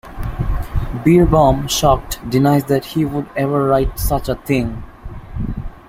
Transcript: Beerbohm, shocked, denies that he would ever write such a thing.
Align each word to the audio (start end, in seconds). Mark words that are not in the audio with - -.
Beerbohm, 1.05 1.69
shocked, 1.69 2.27
denies 2.27 2.63
that 2.63 2.83
he 2.83 3.05
would 3.05 3.29
ever 3.35 3.65
write 3.67 3.99
such 3.99 4.29
a 4.29 4.33
thing. 4.35 4.83